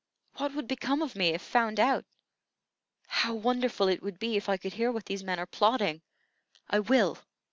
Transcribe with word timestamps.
What 0.37 0.55
would 0.55 0.67
become 0.67 1.03
of 1.03 1.15
me 1.15 1.27
if 1.29 1.43
found 1.43 1.79
out? 1.79 2.05
How 3.05 3.35
wonderful 3.35 3.87
it 3.87 4.01
would 4.01 4.17
be 4.17 4.35
if 4.35 4.49
I 4.49 4.57
could 4.57 4.73
hear 4.73 4.91
what 4.91 5.05
these 5.05 5.23
men 5.23 5.37
are 5.37 5.45
plotting. 5.45 6.01
I 6.67 6.79
will!" 6.79 7.19